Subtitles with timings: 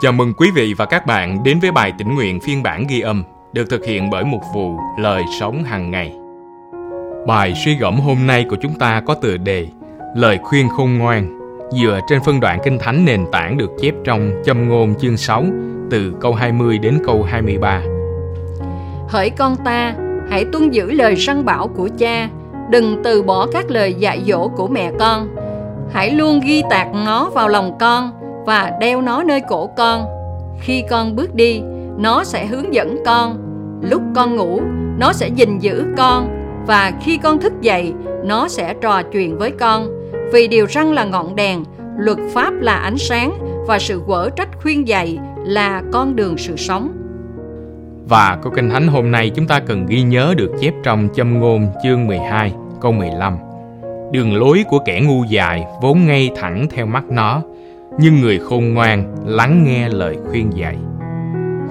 [0.00, 3.00] Chào mừng quý vị và các bạn đến với bài tĩnh nguyện phiên bản ghi
[3.00, 6.16] âm được thực hiện bởi mục vụ Lời Sống hàng ngày.
[7.26, 9.66] Bài suy gẫm hôm nay của chúng ta có tựa đề
[10.16, 11.38] Lời khuyên khôn ngoan
[11.70, 15.44] dựa trên phân đoạn kinh thánh nền tảng được chép trong châm ngôn chương 6
[15.90, 17.82] từ câu 20 đến câu 23.
[19.08, 19.94] Hỡi con ta,
[20.30, 22.28] hãy tuân giữ lời răn bảo của cha,
[22.70, 25.28] đừng từ bỏ các lời dạy dỗ của mẹ con.
[25.92, 28.17] Hãy luôn ghi tạc nó vào lòng con
[28.48, 30.06] và đeo nó nơi cổ con.
[30.60, 31.60] Khi con bước đi,
[31.98, 33.38] nó sẽ hướng dẫn con.
[33.82, 34.60] Lúc con ngủ,
[34.98, 36.28] nó sẽ gìn giữ con
[36.66, 37.92] và khi con thức dậy,
[38.24, 39.88] nó sẽ trò chuyện với con.
[40.32, 41.64] Vì điều răn là ngọn đèn,
[41.98, 46.56] luật pháp là ánh sáng và sự quở trách khuyên dạy là con đường sự
[46.56, 46.92] sống.
[48.08, 51.40] Và câu kinh thánh hôm nay chúng ta cần ghi nhớ được chép trong châm
[51.40, 53.36] ngôn chương 12 câu 15.
[54.12, 57.42] Đường lối của kẻ ngu dại vốn ngay thẳng theo mắt nó,
[58.00, 60.76] nhưng người khôn ngoan lắng nghe lời khuyên dạy.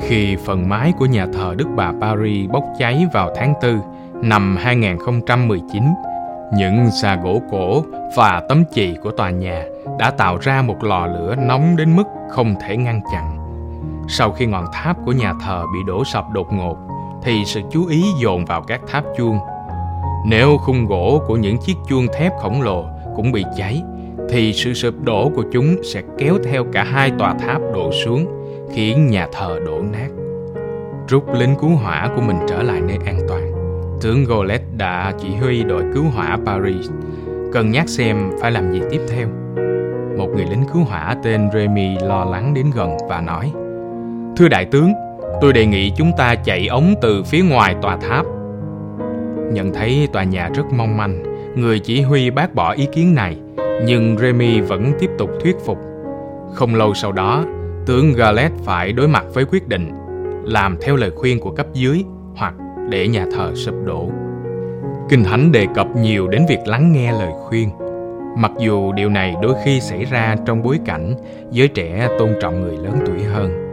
[0.00, 3.80] Khi phần mái của nhà thờ Đức Bà Paris bốc cháy vào tháng 4
[4.22, 5.82] năm 2019,
[6.54, 7.82] những xà gỗ cổ
[8.16, 9.64] và tấm chì của tòa nhà
[9.98, 13.36] đã tạo ra một lò lửa nóng đến mức không thể ngăn chặn.
[14.08, 16.76] Sau khi ngọn tháp của nhà thờ bị đổ sập đột ngột,
[17.22, 19.38] thì sự chú ý dồn vào các tháp chuông.
[20.26, 22.84] Nếu khung gỗ của những chiếc chuông thép khổng lồ
[23.16, 23.82] cũng bị cháy,
[24.28, 28.26] thì sự sụp đổ của chúng sẽ kéo theo cả hai tòa tháp đổ xuống,
[28.74, 30.08] khiến nhà thờ đổ nát.
[31.08, 33.52] Rút lính cứu hỏa của mình trở lại nơi an toàn.
[34.00, 36.90] Tướng Golet đã chỉ huy đội cứu hỏa Paris,
[37.52, 39.28] cân nhắc xem phải làm gì tiếp theo.
[40.18, 43.52] Một người lính cứu hỏa tên Remy lo lắng đến gần và nói
[44.36, 44.92] Thưa đại tướng,
[45.40, 48.26] tôi đề nghị chúng ta chạy ống từ phía ngoài tòa tháp.
[49.52, 51.22] Nhận thấy tòa nhà rất mong manh,
[51.54, 53.36] người chỉ huy bác bỏ ý kiến này
[53.84, 55.78] nhưng Remy vẫn tiếp tục thuyết phục.
[56.54, 57.44] Không lâu sau đó,
[57.86, 59.92] tướng Galet phải đối mặt với quyết định
[60.44, 62.04] làm theo lời khuyên của cấp dưới
[62.36, 62.54] hoặc
[62.90, 64.10] để nhà thờ sụp đổ.
[65.08, 67.70] Kinh Thánh đề cập nhiều đến việc lắng nghe lời khuyên.
[68.38, 71.14] Mặc dù điều này đôi khi xảy ra trong bối cảnh
[71.50, 73.72] giới trẻ tôn trọng người lớn tuổi hơn,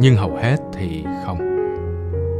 [0.00, 1.38] nhưng hầu hết thì không.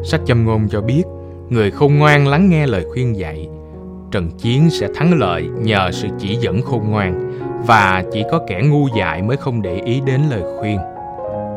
[0.05, 1.03] Sách châm ngôn cho biết,
[1.49, 3.49] người không ngoan lắng nghe lời khuyên dạy
[4.15, 8.63] trận chiến sẽ thắng lợi nhờ sự chỉ dẫn khôn ngoan và chỉ có kẻ
[8.63, 10.79] ngu dại mới không để ý đến lời khuyên.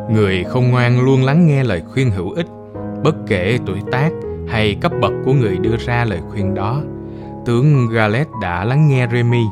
[0.09, 2.47] Người khôn ngoan luôn lắng nghe lời khuyên hữu ích,
[3.03, 4.09] bất kể tuổi tác
[4.47, 6.81] hay cấp bậc của người đưa ra lời khuyên đó.
[7.45, 9.43] Tướng Galet đã lắng nghe Remy.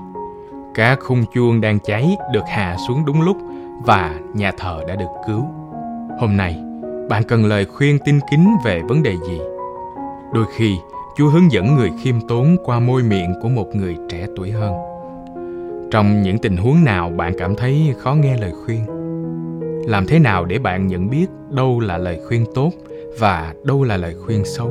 [0.76, 3.38] Các khung chuông đang cháy được hạ xuống đúng lúc
[3.86, 5.46] và nhà thờ đã được cứu.
[6.20, 6.60] Hôm nay,
[7.10, 9.40] bạn cần lời khuyên tin kính về vấn đề gì?
[10.34, 10.76] Đôi khi,
[11.18, 14.74] Chúa hướng dẫn người khiêm tốn qua môi miệng của một người trẻ tuổi hơn.
[15.92, 18.86] Trong những tình huống nào bạn cảm thấy khó nghe lời khuyên?
[19.88, 22.72] Làm thế nào để bạn nhận biết đâu là lời khuyên tốt
[23.20, 24.70] và đâu là lời khuyên xấu?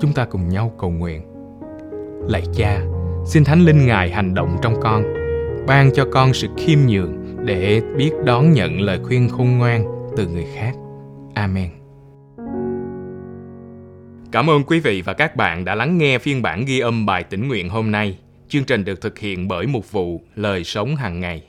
[0.00, 1.22] Chúng ta cùng nhau cầu nguyện.
[2.28, 2.80] Lạy Cha,
[3.26, 5.02] xin Thánh Linh Ngài hành động trong con,
[5.66, 9.84] ban cho con sự khiêm nhường để biết đón nhận lời khuyên khôn ngoan
[10.16, 10.72] từ người khác.
[11.34, 11.77] Amen.
[14.32, 17.24] Cảm ơn quý vị và các bạn đã lắng nghe phiên bản ghi âm bài
[17.24, 18.18] tĩnh nguyện hôm nay.
[18.48, 21.42] Chương trình được thực hiện bởi mục vụ Lời Sống hàng ngày.